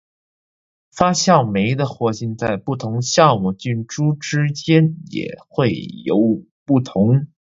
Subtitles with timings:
[0.89, 7.27] 发酵酶的活性在不同的酵母菌株之间也会有不同。